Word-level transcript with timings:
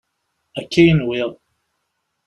Akka 0.59 0.81
i 0.89 0.93
nwiɣ. 0.99 1.31